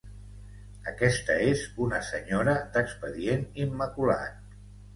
Aquesta 0.91 1.35
és 1.49 1.61
una 1.85 2.01
senyora 2.09 2.57
d'expedient 2.79 3.47
immaculat. 3.69 4.61